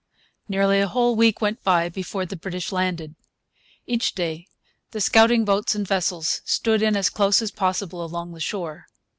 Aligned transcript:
Nearly 0.49 0.79
a 0.79 0.87
whole 0.87 1.15
week 1.15 1.41
went 1.41 1.63
by 1.63 1.87
before 1.87 2.25
the 2.25 2.35
British 2.35 2.71
landed. 2.71 3.13
Each 3.85 4.15
day 4.15 4.47
the 4.89 4.99
scouting 4.99 5.45
boats 5.45 5.75
and 5.75 5.87
vessels 5.87 6.41
stood 6.43 6.81
in 6.81 6.97
as 6.97 7.11
close 7.11 7.39
as 7.39 7.51
possible 7.51 8.03
along 8.03 8.31
the 8.33 8.39
shore. 8.39 8.87